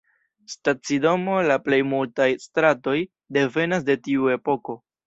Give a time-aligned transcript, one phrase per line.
[0.53, 2.99] Stacidomo kaj la plej multaj stratoj
[3.39, 4.83] devenas de tiu epoko.